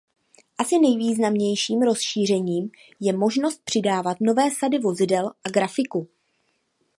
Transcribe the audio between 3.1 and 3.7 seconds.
možnost